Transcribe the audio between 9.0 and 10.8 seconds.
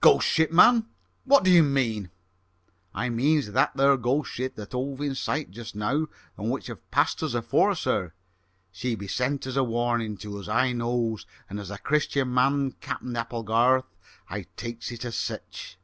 sent as a warning to us, I